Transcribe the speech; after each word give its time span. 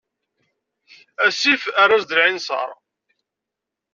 Asif 1.25 1.63
err-as-d 1.83 2.11
lɛinser. 2.17 2.69